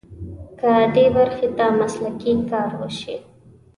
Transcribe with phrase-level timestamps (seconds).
[0.59, 3.15] که دې برخې ته مسلکي کار وشي.